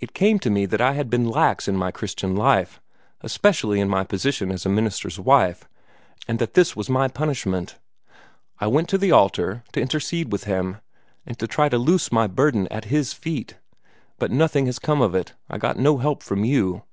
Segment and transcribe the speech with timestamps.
[0.00, 2.80] It came to me that I had been lax in my Christian life,
[3.20, 5.68] especially in my position as a minister's wife,
[6.26, 7.78] and that this was my punishment.
[8.58, 10.78] I went to the altar, to intercede with Him,
[11.26, 13.58] and to try to loose my burden at His feet.
[14.18, 15.34] But nothing has come of it.
[15.50, 16.84] I got no help from you."